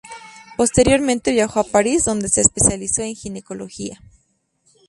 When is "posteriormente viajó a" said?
0.57-1.63